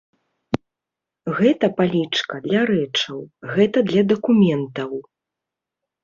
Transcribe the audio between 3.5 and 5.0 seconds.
гэта для дакументаў.